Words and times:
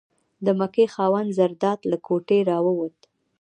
د 0.45 0.47
مکۍ 0.59 0.87
خاوند 0.93 1.33
زرداد 1.37 1.79
له 1.91 1.97
کوټې 2.05 2.39
راووت. 2.49 2.97